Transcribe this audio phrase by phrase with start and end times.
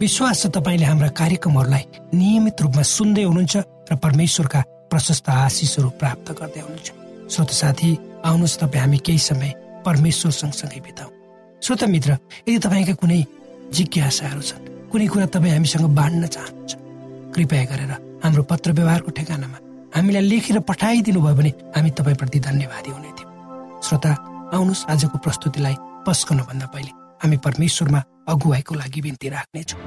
[0.00, 1.84] विश्वास छ तपाईँले हाम्रा कार्यक्रमहरूलाई
[2.16, 3.56] नियमित रूपमा सुन्दै हुनुहुन्छ
[3.90, 6.88] र परमेश्वरका प्रशस्त आशिषहरू प्राप्त गर्दै हुनुहुन्छ।
[7.28, 7.90] श्रोत साथी
[8.24, 9.50] आउनुहोस् तपाईँ हामी केही समय
[9.84, 11.08] परमेश्वर सँगसँगै बिताउ।
[11.62, 12.10] श्रोत मित्र
[12.48, 13.20] यदि तपाईँका कुनै
[13.76, 16.72] जिज्ञासाहरू छन् कुनै कुरा तपाईँ हामीसँग बाँड्न चाहनुहुन्छ
[17.36, 17.92] कृपया गरेर
[18.24, 19.58] हाम्रो पत्र व्यवहारको ठेगानामा
[19.94, 23.30] हामीलाई लेखेर पठाइदिनु भयो भने हामी तपाईँप्रति धन्यवादी हुने थियौँ।
[23.84, 24.10] श्रोता
[24.56, 25.76] आउनुहोस् आजको प्रस्तुतिलाई
[26.08, 29.80] पस्कनुभन्दा पहिले हामी परमेश्वरमा अगुवाईको लागि बिन्ती राख्नेछौँ।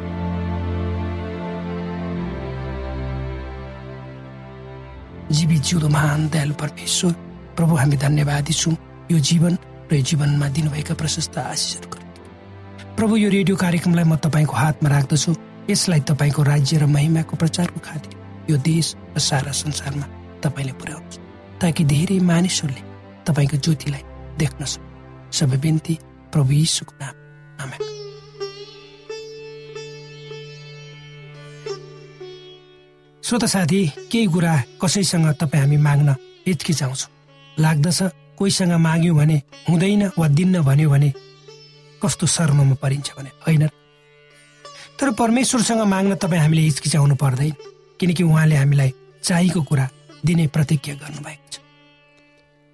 [5.34, 7.12] जीवी जिउँदो महान दयालु परमेश्वर
[7.58, 8.76] प्रभु हामी धन्यवादी छौँ।
[9.12, 9.58] यो जीवन
[9.92, 11.88] र यो जीवनमा दिनुभएका प्रशस्त आशिषहरू
[12.98, 15.34] प्रभु यो रेडियो कार्यक्रमलाई म तपाईँको हातमा राख्दछु।
[15.70, 18.14] यसलाई तपाईँको राज्य र महिमाको प्रचारको खातिर
[18.52, 20.06] यो देश र सारा संसारमा
[20.44, 21.20] तपाईँले पुर्याउनुहोस्
[21.62, 22.84] ताकि धेरै मानिसहरूले
[23.26, 24.04] तपाईँको ज्योतिलाई
[24.38, 25.94] देख्न सक्छ सबै बिन्ती
[26.30, 27.23] प्रभु यीशुको नाम
[27.64, 27.92] आमेन
[33.24, 36.16] श्रोता साथी केही कुरा कसैसँग तपाईँ हामी माग्न
[36.48, 37.10] हिचकिचाउँछौँ
[37.58, 38.02] लाग्दछ
[38.38, 41.14] कोहीसँग माग्यौँ भने हुँदैन वा दिन्न भन्यो भने
[42.02, 43.68] कस्तो शर्ममा परिन्छ भने होइन
[45.00, 47.54] तर परमेश्वरसँग माग्न तपाईँ हामीले हिचकिचाउनु पर्दैन
[48.00, 48.94] किनकि उहाँले हामीलाई
[49.24, 49.88] चाहिएको कुरा
[50.26, 51.60] दिने प्रतिज्ञा गर्नुभएको छ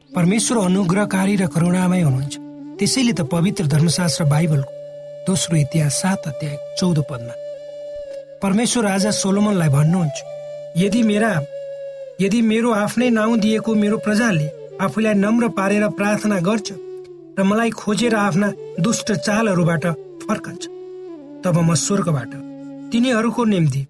[0.10, 2.36] परमेश्वर अनुग्रहकारी र करुणामय हुनुहुन्छ
[2.79, 4.78] त्यसैले त पवित्र धर्मशास्त्र बाइबलको
[5.29, 7.33] दोस्रो इतिहास सात अध्याय चौध पदमा।
[8.41, 10.17] परमेश्वर राजा सोलोमनलाई भन्नुहुन्छ
[10.77, 11.29] यदि मेरा
[12.21, 14.48] यदि मेरो आफ्नै नाउँ दिएको मेरो प्रजाले
[14.81, 16.67] आफूलाई नम्र पारेर प्रार्थना गर्छ
[17.38, 19.86] र मलाई खोजेर आफ्ना दुष्ट चालहरूबाट
[20.25, 20.63] फर्कन्छ
[21.45, 22.33] तब म स्वर्गबाट
[22.91, 23.86] तिनीहरूको निम्ति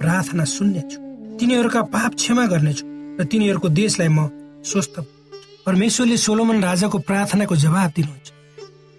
[0.00, 0.98] प्रार्थना सुन्नेछु।
[1.38, 2.84] तिनीहरूका पाप क्षमा गर्नेछु
[3.20, 4.28] र तिनीहरूको देशलाई म
[4.64, 4.94] स्वस्थ
[5.68, 8.28] परमेश्वरले सोलोमन राजाको प्रार्थनाको जवाब दिनुहुन्छ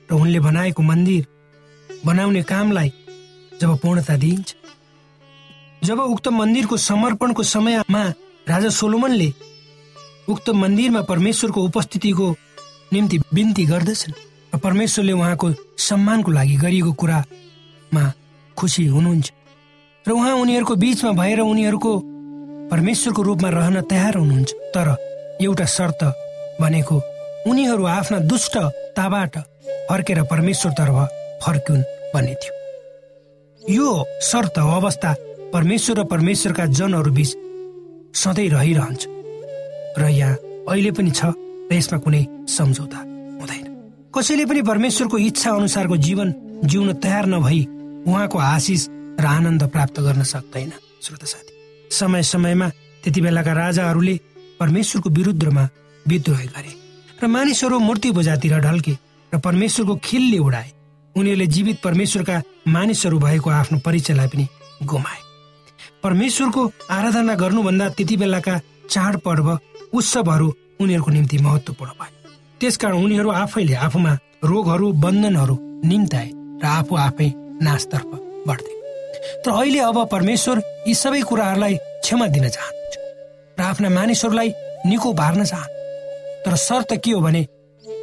[0.09, 1.23] र उनले बनाएको मन्दिर
[2.05, 2.91] बनाउने कामलाई
[3.61, 4.55] जब पूर्णता दिइन्छ।
[5.83, 8.03] जब उक्त मन्दिरको समर्पणको समयमा
[8.49, 9.29] राजा सोलोमनले
[10.29, 12.27] उक्त मन्दिरमा परमेश्वरको उपस्थितिको
[12.93, 14.13] निम्ति बिन्ती गर्दछन्
[14.53, 18.03] र परमेश्वरले उहाँको सम्मानको लागि गरिएको कुरामा
[18.57, 19.31] खुसी हुनुहुन्छ।
[20.05, 21.91] र उहाँ उनीहरूको बिचमा भएर उनीहरूको
[22.71, 24.87] परमेश्वरको रूपमा रहन तयार हुनुहुन्छ। तर
[25.41, 26.01] एउटा शर्त
[26.61, 26.95] भनेको
[27.49, 29.33] उनीहरू आफ्ना दुष्टताबाट
[29.89, 30.97] फर्केर परमेश्वरतर्फ
[31.43, 31.83] फर्कुन्।
[32.13, 32.53] भन्ने थियो।
[33.61, 35.15] यो शर्त अवस्था
[35.53, 37.29] परमेश्वर र परमेश्वरका जनहरू बिच
[38.13, 39.01] सधैँ रहिरहन्छ।
[39.97, 40.35] र यहाँ
[40.69, 41.33] अहिले पनि छ
[41.69, 42.99] र यसमा कुनै सम्झौता
[43.39, 43.65] हुँदैन।
[44.13, 46.33] कसैले पनि परमेश्वरको इच्छा अनुसारको जीवन
[46.65, 47.61] जिउन तयार नभई
[48.07, 48.87] उहाँको आशिष
[49.19, 51.51] र आनन्द प्राप्त गर्न सक्दैन। श्रोता साथी
[51.91, 52.67] समय समयमा
[53.03, 54.15] त्यति बेलाका राजाहरूले
[54.59, 55.63] परमेश्वरको विरुद्धमा
[56.05, 56.73] विद्रोह गरे।
[57.23, 58.93] र मानिसहरू मूर्ति बजातिर ढल्के
[59.31, 60.69] र परमेश्वरको खिलले उडाए।
[61.15, 64.47] उनीहरूले जीवित परमेश्वरका मानिसहरू भएको आफ्नो परिचयलाई पनि
[64.83, 65.21] गुमाए।
[66.03, 69.47] परमेश्वरको आराधना गर्नुभन्दा त्यति बेलाका चाडपर्व
[69.93, 70.47] उत्सवहरू
[70.81, 72.11] उनीहरूको निम्ति महत्वपूर्ण भए।
[72.59, 76.29] त्यसकारण उनीहरू आफैले आफूमा रोगहरू बन्धनहरू निम्ताए
[76.63, 77.29] र आफू आफै
[77.61, 78.11] नाशतर्फ
[78.47, 78.73] बढ्थे।
[79.43, 82.95] तर अहिले अब परमेश्वर यी सबै कुराहरूलाई क्षमा दिन चाहनुहुन्छ
[83.59, 84.49] र आफ्ना मानिसहरूलाई
[84.85, 85.71] निको बार्न चाहनु
[86.45, 87.41] तर शर्त के हो भने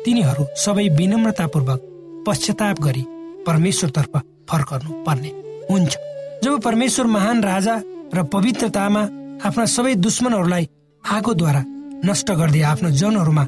[0.05, 1.81] तिनीहरू सबै विनम्रतापूर्वक
[2.27, 3.05] पश्चाताप गरी
[3.47, 4.17] परमेश्वरतर्फ
[4.51, 5.31] फर्कनु पर्ने
[5.71, 5.97] हुन्छ।
[6.45, 7.75] जब परमेश्वर महान राजा
[8.15, 9.03] र पवित्रतामा
[9.45, 10.69] आफ्ना सबै दुश्मनहरूलाई
[11.05, 11.63] आगोद्वारा
[12.05, 13.45] नष्ट गर्दै आफ्नो जनहरूमा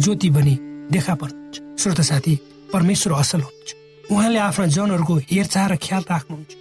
[0.00, 0.54] ज्योति बनी
[0.90, 2.34] देखा पर्नुहुन्छ। श्रोत साथी
[2.72, 3.70] परमेश्वर असल हुनुहुन्छ।
[4.10, 6.52] उहाँले आफ्ना जनहरूको हेरचाह र ख्याल राख्नुहुन्छ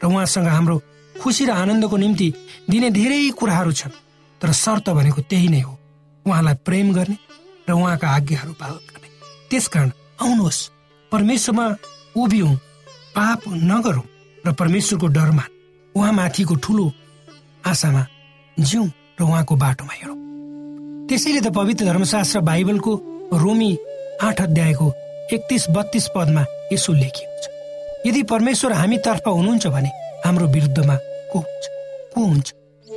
[0.00, 0.76] र उहाँसँग हाम्रो
[1.14, 2.28] खुसी र आनन्दको निम्ति
[2.70, 3.98] दिने धेरै कुराहरू छन्।
[4.40, 5.72] तर शर्त भनेको त्यही नै हो।
[6.26, 7.16] उहाँलाई प्रेम गर्ने
[7.68, 9.08] र उहाँका आज्ञाहरू पालन गर्ने।
[9.50, 9.90] त्यसकारण
[10.22, 10.73] आउनुहोस्।
[11.14, 11.66] परमेश्वरमा
[12.18, 12.54] उभियौँ
[13.14, 14.02] पाप नगरौँ
[14.46, 15.42] र परमेश्वरको डरमा
[15.94, 16.90] उहाँ माथिको ठुलो
[17.66, 18.06] आशामा
[18.58, 18.86] जिउँ
[19.20, 20.18] र उहाँको बाटोमा हिँडौँ
[21.08, 22.92] त्यसैले त पवित्र धर्मशास्त्र बाइबलको
[23.32, 23.70] रोमी
[24.26, 24.86] आठ अध्यायको
[25.34, 27.46] एकतिस बत्तीस पदमा यसो लेखिएको छ।
[28.06, 29.90] यदि परमेश्वर हामीतर्फ हुनुहुन्छ भने
[30.26, 30.96] हाम्रो विरुद्धमा
[31.30, 31.64] को हुन्छ?
[32.14, 32.52] को हुन्छ?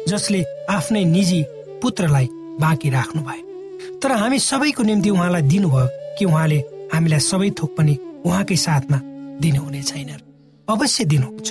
[0.10, 1.44] जसले आफ्नै निजी
[1.82, 2.28] पुत्रलाई
[2.62, 6.60] बाँकी राख्नु भयो तर हामी सबैको निम्ति उहाँलाई दिनुभयो कि उहाँले
[6.94, 8.98] हामीलाई सबै थोक पनि उहाँकै साथमा
[9.42, 10.10] दिनुहुने छैन।
[10.68, 11.48] अवश्य दिनुहुन्छ।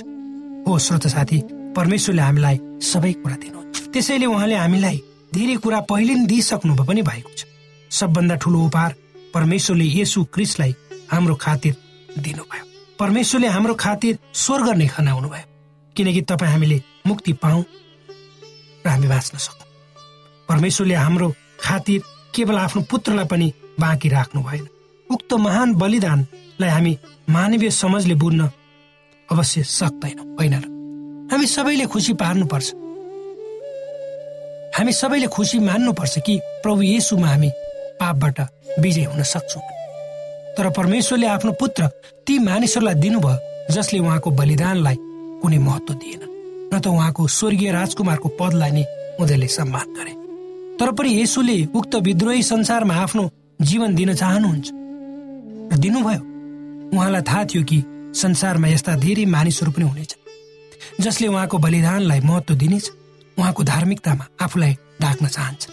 [0.67, 1.37] हो श्रोत साथी
[1.75, 4.97] परमेश्वरले हामीलाई सबै कुरा दिनुहुन्छ। त्यसैले उहाँले हामीलाई
[5.33, 7.45] धेरै कुरा पहिले नै दिइसक्नु पनि भएको छ।
[7.91, 8.95] सबभन्दा ठुलो उपहार
[9.33, 10.75] परमेश्वरले यसु क्रिस्टलाई
[11.11, 11.73] हाम्रो खातिर
[12.19, 12.65] दिनुभयो।
[12.99, 15.47] परमेश्वरले हाम्रो खातिर स्वर्ग नै खनाउनु भयो।
[15.95, 17.63] किनकि तपाईँ हामीले मुक्ति पाऊ
[18.85, 19.67] र हामी बाँच्न सकौँ
[20.49, 22.01] परमेश्वरले हाम्रो खातिर
[22.35, 24.67] केवल आफ्नो पुत्रलाई पनि बाँकी राख्नु भएन।
[25.11, 26.97] उक्त महान बलिदानलाई हामी
[27.29, 28.49] मानवीय समाजले बुझ्न
[29.31, 30.65] अवश्य सक्दैनौँ होइन र।
[31.31, 32.67] हामी सबैले खुसी पार्नुपर्छ।
[34.77, 37.49] हामी सबैले खुसी मान्नुपर्छ कि प्रभु येसुमा हामी
[37.99, 38.39] पापबाट
[38.79, 39.63] विजय हुन सक्छौँ।
[40.57, 41.87] तर परमेश्वरले आफ्नो पुत्र
[42.27, 44.95] ती मानिसहरूलाई दिनुभयो जसले उहाँको बलिदानलाई
[45.41, 46.23] कुनै महत्व दिएन।
[46.73, 48.83] न त उहाँको स्वर्गीय राजकुमारको पदलाई नै
[49.19, 50.13] उनीहरूले सम्मान गरे।
[50.79, 53.23] तर पनि यसुले उक्त विद्रोही संसारमा आफ्नो
[53.61, 54.76] जीवन दिन चाहनुहुन्छ।
[55.73, 56.21] दिनुभयो।
[56.93, 57.83] उहाँलाई थाहा थियो कि
[58.15, 60.15] संसारमा यस्ता धेरै मानिसहरू पनि हुनेछ
[61.01, 62.91] जसले उहाँको बलिदानलाई महत्व दिनेछ
[63.37, 65.67] उहाँको धार्मिकतामा आफूलाई ढाक्न चाहन्छ।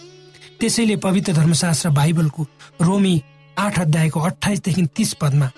[0.59, 2.43] त्यसैले पवित्र धर्मशास्त्र बाइबलको
[2.81, 3.21] रोमी
[3.57, 5.49] आठ अध्यायको अठाइसदेखि तीस पदमा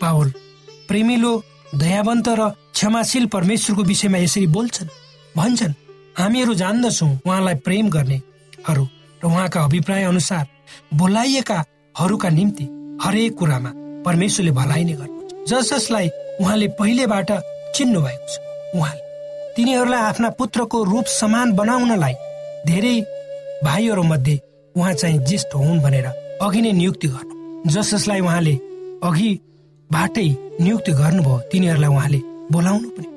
[0.00, 0.32] पावल
[0.88, 1.32] प्रेमिलो
[1.74, 4.88] दयावन्त र क्षमाशील परमेश्वरको विषयमा यसरी बोल्छन्
[5.36, 5.74] भन्छन्
[6.18, 8.84] हामीहरू जान्दछौँ उहाँलाई प्रेम गर्नेहरू
[9.22, 10.46] र उहाँका अभिप्राय अनुसार
[10.94, 12.64] बोलाइएकाहरूका निम्ति
[13.02, 13.70] हरेक कुरामा
[14.06, 16.08] परमेश्वरले भलाइ नै गर्नुहुन्छ। जस जसलाई
[16.40, 17.30] उहाँले पहिलेबाट
[17.76, 18.34] चिन्नु भएको छ
[18.76, 19.02] उहाँले।
[19.56, 22.14] तिनीहरूलाई आफ्ना पुत्रको रूप समान बनाउनलाई
[22.66, 22.96] धेरै
[23.64, 24.40] भाइहरू मध्ये
[24.74, 26.06] उहाँ चाहिँ ज्येष्ठ हुन् भनेर
[26.42, 28.54] अघि नै नियुक्ति गर्नु। जस जसलाई उहाँले
[29.08, 30.28] अघिबाटै
[30.60, 32.20] नियुक्ति गर्नुभयो तिनीहरूलाई उहाँले
[32.52, 33.08] बोलाउनु पनि।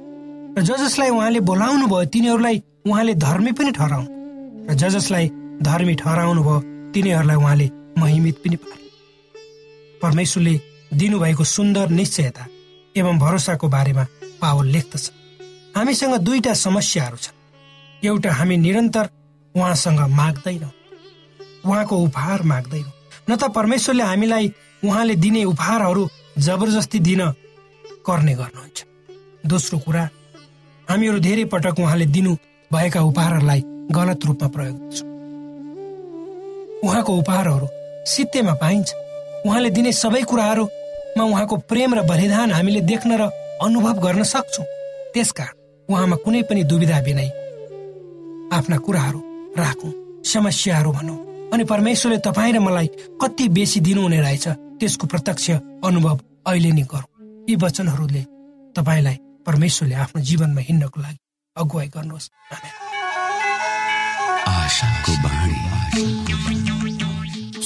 [0.58, 4.10] र ज जसलाई उहाँले बोलाउनु भयो तिनीहरूलाई उहाँले धर्मी पनि ठहराउनु।
[4.70, 5.28] र ज जसलाई
[5.62, 6.60] धर्मी ठहराउनु भयो
[6.94, 8.83] तिनीहरूलाई उहाँले महिमित पनि पार्नु।
[10.04, 10.60] परमेश्वरले
[10.94, 12.46] दिनुभएको सुन्दर निश्चयता
[12.98, 14.06] एवं भरोसाको बारेमा
[14.42, 15.12] पावल लेख्दछ।
[15.76, 17.36] हामीसँग दुईटा समस्याहरू छन्।
[18.06, 19.10] एउटा हामी निरन्तर
[19.56, 20.72] उहाँसँग माग्दैनौँ।
[21.66, 22.92] उहाँको उपहार माग्दैनौँ।
[23.30, 27.22] न त परमेश्वरले हामीलाई उहाँले दिने उपहारहरू जबरजस्ती दिन
[28.08, 28.80] गर्ने गर्नुहुन्छ।
[29.46, 30.04] दोस्रो कुरा
[30.90, 32.36] हामीहरू धेरै पटक उहाँले दिनु
[32.72, 35.08] भएका उपहारहरूलाई गलत रूपमा प्रयोग गर्छौँ।
[36.84, 37.68] उहाँको उपहारहरू
[38.06, 38.90] सित्तेमा पाइन्छ।
[39.46, 43.24] उहाँले दिने सबै कुराहरूमा उहाँको प्रेम र बलिदान हामीले देख्न र
[43.62, 44.66] अनुभव गर्न सक्छौँ।
[45.14, 45.56] त्यसकारण
[45.90, 47.30] उहाँमा कुनै पनि दुविधा बिनै
[48.56, 49.20] आफ्ना कुराहरू
[49.58, 49.92] राखौँ
[50.24, 51.20] समस्याहरू भनौँ।
[51.54, 52.88] अनि परमेश्वरले तपाईँ र मलाई
[53.22, 54.48] कति बेसी दिनुहुने रहेछ
[54.80, 55.50] त्यसको प्रत्यक्ष
[55.84, 57.12] अनुभव अहिले नै गरौँ।
[57.50, 58.24] यी वचनहरूले
[58.76, 61.20] तपाईँलाई परमेश्वरले आफ्नो जीवनमा हिँड्नको लागि
[61.56, 62.26] अगुवाई गर्नुहोस्।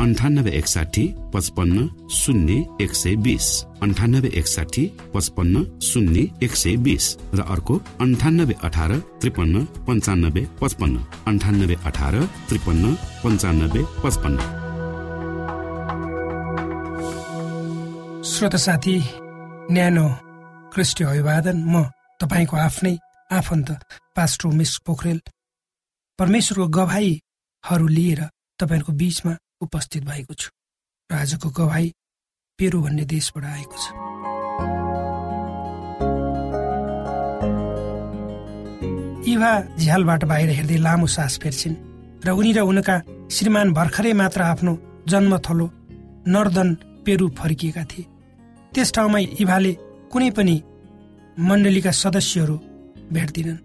[0.00, 1.02] अन्ठानब्बे एकसाठी
[1.34, 3.46] पचपन्न शून्य एक सय बिस।
[3.82, 7.04] अन्ठानब्बे एकसाठी पचपन्न शून्य एक सय बिस।
[7.34, 10.96] र अर्को अन्ठानब्बे अठार त्रिपन्न पन्चानब्बे पचपन्न।
[11.28, 12.14] अन्ठानब्बे अठार
[12.48, 14.38] त्रिपन्न पन्चानब्बे पचपन्न।
[18.24, 18.96] श्रोत साथी
[19.70, 20.06] न्यानो
[20.72, 21.84] क्रिस्टी अभिवादन। म
[22.20, 22.94] तपाईँको आफ्नै
[23.30, 23.68] आफन्त
[24.16, 25.20] पास्टर उमेश पोखरेल।
[26.18, 28.20] परमेश्वरको गवाईहरू लिएर
[28.60, 30.50] तपाईँहरूको बिचमा उपस्थित भएको छु।
[31.10, 31.92] र आजको गवाई
[32.58, 33.86] पेरु भन्ने देशबाट आएको छ।
[39.30, 41.76] इभा झ्यालबाट बाहिर हेर्दै लामो सास फेर्छिन्
[42.24, 42.96] र उनी र उनका
[43.30, 44.72] श्रीमान भर्खरै मात्र आफ्नो
[45.08, 45.66] जन्मथलो
[46.28, 46.68] नर्दन
[47.04, 48.08] पेरु फर्किएका थिए।
[48.72, 49.72] त्यस ठाउँमा इभाले
[50.12, 50.56] कुनै पनि
[51.38, 52.56] मण्डलीका सदस्यहरू
[53.12, 53.58] भेट्दिनन्।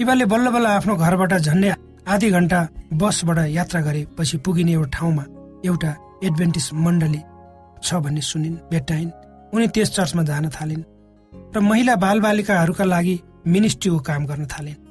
[0.00, 1.70] इभाले बल्ल बल्ल आफ्नो घरबाट झन्डै
[2.06, 2.60] आधी घन्टा
[2.92, 5.24] बसबाट यात्रा गरेपछि पुगिने एउटा ठाउँमा
[5.64, 5.90] एउटा
[6.24, 7.20] एडभेन्टिस मण्डली
[7.82, 9.10] छ भन्ने सुनिन् भेट्टाइन्।
[9.54, 10.84] उनी त्यस चर्चमा जान थालिन्
[11.54, 14.82] र महिला बालबालिकाहरूका लागि मिनिस्ट्रीको काम गर्न थालिन्।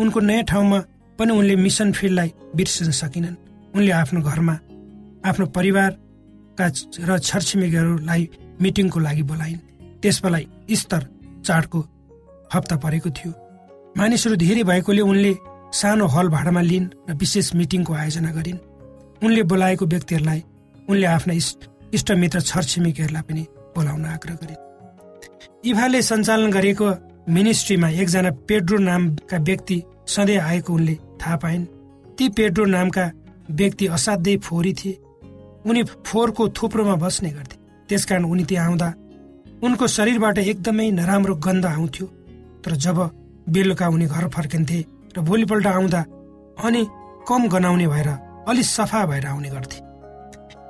[0.00, 0.78] उनको नयाँ ठाउँमा
[1.18, 3.36] पनि उनले मिसन फिल्डलाई बिर्सिन सकिनन्।
[3.76, 4.56] उनले आफ्नो घरमा
[5.28, 6.66] आफ्नो परिवारका
[7.04, 8.22] र छरछिमेकीहरूलाई
[8.60, 9.60] मिटिङको लागि बोलाइन्।
[10.00, 10.38] त्यसबेला
[10.72, 11.02] स्तर
[11.44, 11.78] चाडको
[12.54, 13.32] हप्ता परेको थियो।
[13.96, 15.32] मानिसहरू धेरै भएकोले उनले
[15.72, 18.58] सानो हल भाडामा लिइन् र विशेष मिटिङको आयोजना गरिन्।
[19.22, 20.42] उनले बोलाएको व्यक्तिहरूलाई
[20.88, 21.34] उनले आफ्ना
[21.94, 23.42] इष्टमित्र छरछिमेकीहरूलाई पनि
[23.76, 26.86] बोलाउन आग्रह गरिन्। इभाले सञ्चालन गरेको
[27.28, 31.64] मिनिस्ट्रीमा एकजना पेड्रो नामका व्यक्ति सधैँ आएको उनले थाहा पाइन्।
[32.18, 33.10] ती पेड्रो नामका
[33.50, 34.98] व्यक्ति असाध्यै फोहोरी थिए।
[35.66, 37.56] उनी फोहोरको थुप्रोमा बस्ने गर्थे।
[37.88, 38.88] त्यसकारण उनी त्यहाँ आउँदा
[39.62, 42.06] उनको शरीरबाट एकदमै नराम्रो गन्ध आउँथ्यो।
[42.64, 42.98] तर जब
[43.48, 44.84] बेलुका उनी घर फर्किन्थे
[45.16, 46.00] र भोलिपल्ट आउँदा
[46.64, 46.86] अनि
[47.28, 48.08] कम गनाउने भएर
[48.48, 49.78] अलि सफा भएर आउने गर्थे।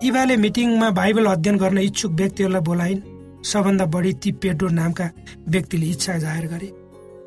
[0.06, 3.00] इभाले मिटिङमा बाइबल अध्ययन गर्न इच्छुक व्यक्तिहरूलाई बोलाइन्।
[3.42, 5.10] सबभन्दा बढी ती पेड्रो नामका
[5.48, 6.68] व्यक्तिले इच्छा जाहेर गरे।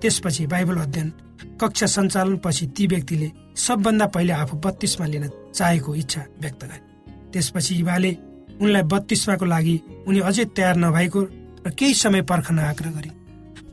[0.02, 1.10] त्यसपछि बाइबल अध्ययन
[1.62, 6.80] कक्षा सञ्चालन पछि ती व्यक्तिले सबभन्दा पहिले आफू बत्तीसमा लिन चाहेको इच्छा व्यक्त गरे।
[7.34, 8.12] त्यसपछि इभाले
[8.62, 9.76] उनलाई बत्तीसमाको लागि
[10.08, 11.22] उनी अझै तयार नभएको
[11.66, 13.10] र केही समय पर्खन आग्रह गरे।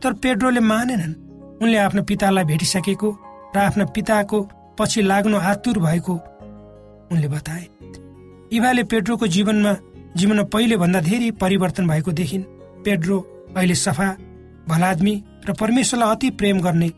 [0.03, 1.15] तर पेड्रोले मानेनन्
[1.63, 3.09] उनले आफ्नो पितालाई भेटिसकेको
[3.55, 4.39] र आफ्ना पिताको
[4.79, 6.15] पछि लाग्नु आतुर भएको
[7.13, 7.67] उनले बताए
[8.53, 9.73] इभाले पेड्रोको जीवनमा
[10.17, 12.43] जीवनमा पहिले भन्दा धेरै परिवर्तन भएको देखिन्।
[12.85, 13.19] पेड्रो
[13.57, 14.09] अहिले सफा
[14.69, 15.15] भलादमी
[15.49, 16.89] र परमेश्वरलाई अति प्रेम गर्ने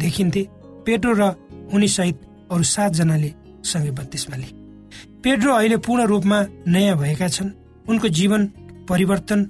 [0.00, 0.42] देखिन्थे।
[0.86, 1.22] पेड्रो र
[1.74, 2.20] उनी सहित
[2.52, 3.32] अरू सातजनाले
[3.64, 4.52] सँगै बत्तीसमा लिए
[5.24, 7.50] पेड्रो अहिले पूर्ण रूपमा नयाँ भएका छन्।
[7.88, 8.46] उनको जीवन
[8.88, 9.44] परिवर्तन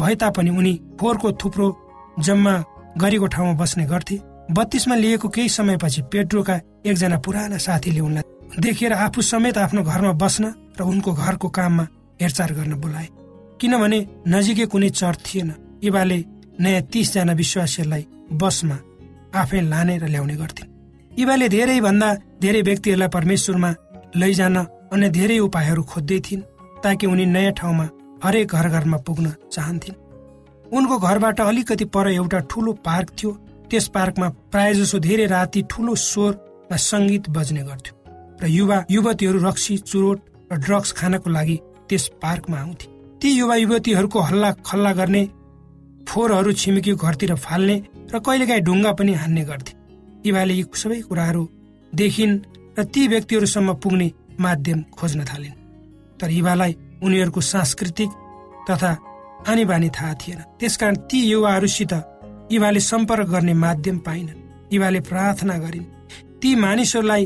[0.00, 1.66] भए तापनि उनी फोहोरको थुप्रो
[2.20, 2.54] जम्मा
[2.98, 4.16] गरेको ठाउँमा बस्ने गर्थे।
[4.52, 6.54] बत्तीसमा लिएको केही समयपछि पेड्रोका
[6.86, 10.44] एकजना पुराना साथीले उनलाई देखेर आफू समेत आफ्नो घरमा बस्न
[10.78, 11.84] र उनको घरको काममा
[12.20, 13.08] हेरचाह गर्न बोलाए।
[13.60, 15.48] किनभने नजिकै कुनै चर्च थिएन।
[15.82, 16.18] इबाले
[16.60, 18.76] नयाँ तिसजना विश्वासीहरूलाई बसमा
[19.34, 20.70] आफै लाने र ल्याउने गर्थिन्।
[21.18, 22.08] इबाले धेरै भन्दा
[22.42, 23.70] धेरै व्यक्तिहरूलाई परमेश्वरमा
[24.16, 24.56] लैजान
[24.92, 26.46] अन्य धेरै उपायहरू खोज्दै थिइन्
[26.84, 27.86] ताकि उनी नयाँ ठाउँमा
[28.24, 30.00] हरेक घर घरमा पुग्न चाहन्थिन्।
[30.72, 33.30] उनको घरबाट अलिकति पर एउटा ठुलो पार्क थियो।
[33.72, 35.94] त्यस पार्कमा प्राय जसो धेरै राति ठुलो
[36.70, 37.94] वा सङ्गीत बज्ने गर्थ्यो
[38.42, 40.18] र युवा युवतीहरू रक्सी चुरोट
[40.52, 41.56] र ड्रग्स खानको लागि
[41.88, 42.86] त्यस पार्कमा आउँथे।
[43.20, 45.22] ती युवा युवतीहरूको हल्ला खल्ला गर्ने
[46.08, 47.76] फोहोरहरू छिमेकी घरतिर फाल्ने
[48.12, 49.72] र कहिलेकाहीँ ढुङ्गा पनि हान्ने गर्थे।
[50.28, 51.42] इभाले यी सबै कुराहरू
[51.92, 52.40] देखिन्
[52.76, 54.08] र ती व्यक्तिहरूसम्म पुग्ने
[54.40, 55.58] माध्यम खोज्न थालिन्।
[56.20, 58.10] तर इभालाई उनीहरूको सांस्कृतिक
[58.68, 58.92] तथा
[59.48, 61.92] आनी बानी थाहा थिएन। त्यसकारण ती युवाहरूसित
[62.50, 65.84] इभाले सम्पर्क गर्ने माध्यम पाइनन् इभाले प्रार्थना गरिन्।
[66.40, 67.24] ती मानिसहरूलाई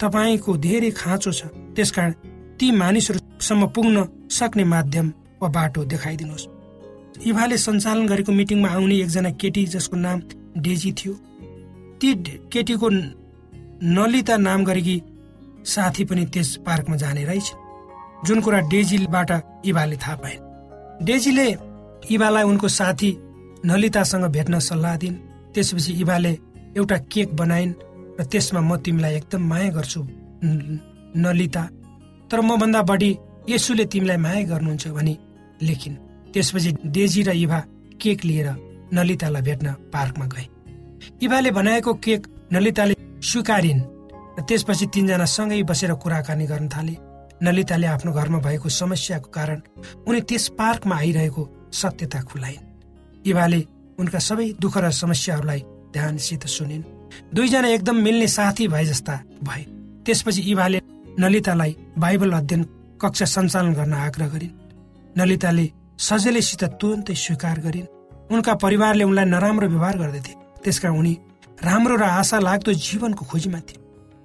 [0.00, 2.12] तपाईँको धेरै खाँचो छ। त्यसकारण
[2.58, 6.48] ती मानिसहरूसम्म पुग्न सक्ने माध्यम वा बाटो देखाइदिनुहोस्।
[7.26, 10.20] इभाले सञ्चालन गरेको मिटिङमा आउने एकजना केटी जसको नाम
[10.58, 11.12] डेजी थियो।
[12.00, 12.08] ती
[12.52, 12.88] केटीको
[13.82, 14.96] नलिता नाम गरेकी
[15.64, 17.52] साथी पनि त्यस पार्कमा जाने रहेछ।
[18.24, 19.30] जुन कुरा डेजीबाट
[19.66, 20.40] इभाले थाहा पाइन्।
[21.04, 21.48] डेजीले
[22.10, 23.10] इभालाई उनको साथी
[23.64, 25.16] नलितासँग भेट्न सल्लाह दिन्।
[25.54, 26.32] त्यसपछि इभाले
[26.76, 27.72] एउटा केक बनाइन्
[28.20, 30.00] र त्यसमा म तिमीलाई एकदम माया गर्छु
[31.16, 31.62] नलिता।
[32.30, 33.10] तर मभन्दा बढी
[33.48, 35.14] यसुले तिमीलाई माया गर्नुहुन्छ भने
[35.62, 35.96] लेखिन्।
[36.32, 37.60] त्यसपछि डेजी र इभा
[38.00, 38.48] केक लिएर
[38.92, 40.46] नलितालाई भेट्न पार्कमा गए।
[41.22, 43.80] इभाले बनाएको केक नलिताले स्वीकारिन्
[44.36, 46.96] र त्यसपछि तिनजना सँगै बसेर कुराकानी गर्न थाले।
[47.42, 49.58] नलिताले आफ्नो घरमा भएको समस्याको कारण
[50.08, 51.42] उनी त्यस पार्कमा आइरहेको
[51.72, 52.64] सत्यता खुलाइन्।
[53.26, 53.60] इभाले
[53.98, 55.60] उनका सबै दुःख र समस्याहरूलाई
[55.92, 56.82] ध्यानसित सुनिन्।
[57.34, 59.62] दुईजना एकदम मिल्ने साथी भए जस्ता भए।
[60.06, 60.80] त्यसपछि इभाले
[61.18, 62.62] नलितालाई बाइबल अध्ययन
[63.00, 64.56] कक्षा सञ्चालन गर्न आग्रह गरिन्।
[65.18, 65.66] नलिताले
[65.98, 67.86] सजिलैसित तुरन्तै स्वीकार गरिन्।
[68.30, 70.32] उनका परिवारले उनलाई नराम्रो व्यवहार गर्दथे
[70.64, 71.14] त्यसकारण उनी
[71.64, 73.80] राम्रो र आशा लाग्दो जीवनको खोजीमा थिए।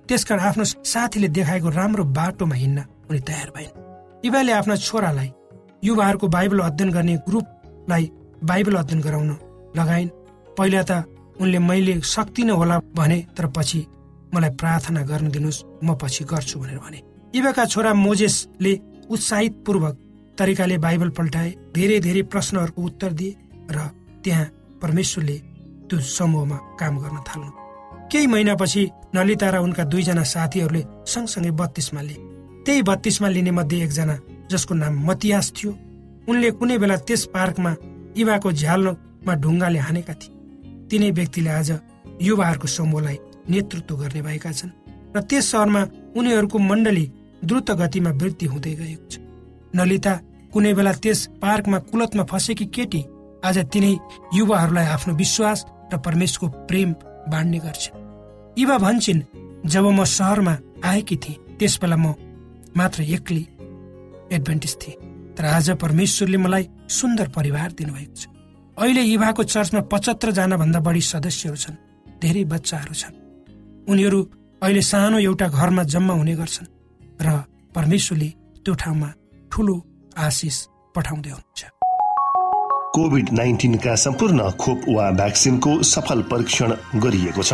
[0.07, 5.29] त्यसकारण आफ्नो साथीले देखाएको राम्रो बाटोमा हिँड्न उनी तयार भइन्। इभाले आफ्ना छोरालाई
[5.83, 8.05] युवाहरूको बाइबल अध्ययन गर्ने ग्रुपलाई
[8.41, 9.29] बाइबल अध्ययन गराउन
[9.77, 10.09] लगाइन्।
[10.57, 10.91] पहिला त
[11.41, 13.79] उनले मैले सक्दिनँ होला भने तर पछि
[14.33, 16.99] मलाई प्रार्थना गर्न दिनुहोस् म पछि गर्छु भनेर भने।
[17.37, 18.73] इभाका छोरा मोजेसले
[19.09, 19.95] उत्साहित पूर्वक
[20.37, 23.35] तरिकाले बाइबल पल्टाए धेरै धेरै प्रश्नहरूको उत्तर दिए
[23.71, 23.77] र
[24.23, 24.45] त्यहाँ
[24.81, 25.37] परमेश्वरले
[25.87, 27.49] त्यो समूहमा काम गर्न थाल्नु।
[28.11, 28.81] केही महिनापछि
[29.15, 32.19] नलिता र उनका दुईजना साथीहरूले सँगसँगै बत्तीसमा लिए।
[32.65, 34.15] त्यही बत्तीसमा लिने मध्ये एकजना
[34.51, 35.71] जसको नाम मतियास थियो
[36.29, 37.71] उनले कुनै बेला त्यस पार्कमा
[38.17, 40.35] इभाको झ्यालमा ढुङ्गाले हानेका थिए।
[40.89, 41.69] तिनै व्यक्तिले आज
[42.21, 43.17] युवाहरूको समूहलाई
[43.49, 44.75] नेतृत्व गर्ने भएका छन्
[45.15, 45.81] र त्यस सहरमा
[46.17, 47.05] उनीहरूको मण्डली
[47.45, 49.13] द्रुत गतिमा वृद्धि हुँदै गएको छ।
[49.75, 50.13] नलिता
[50.53, 53.01] कुनै बेला त्यस पार्कमा कुलतमा फसेकी केटी
[53.43, 53.93] आज तिनै
[54.35, 55.59] युवाहरूलाई आफ्नो विश्वास
[55.93, 56.89] र परमेशको प्रेम
[57.31, 57.99] बाँड्ने गर्छन्
[58.59, 59.21] युवा भन्छन्
[59.65, 62.13] जब म सहरमा आएकी थिएँ त्यस बेला म
[62.77, 63.43] मात्र एक्लै
[64.35, 64.99] एडभान्टेज थिएँ
[65.35, 68.27] तर आज परमेश्वरले मलाई सुन्दर परिवार दिनुभएको छ।
[68.77, 71.81] अहिले युवाको चर्चमा पचहत्तर जना भन्दा बढी सदस्यहरू छन्
[72.21, 73.15] धेरै बच्चाहरू छन्।
[73.89, 74.19] उनीहरू
[74.61, 76.69] अहिले सानो एउटा घरमा जम्मा हुने गर्छन्
[77.21, 77.27] र
[77.75, 78.29] परमेश्वरले
[78.63, 79.09] त्यो ठाउँमा
[79.51, 79.75] ठुलो
[80.17, 80.57] आशिष
[80.95, 81.61] पठाउँदै हुनुहुन्छ।
[82.95, 87.53] कोभिड नाइन्टिनका सम्पूर्ण खोप वा भ्याक्सिनको सफल परीक्षण गरिएको छ।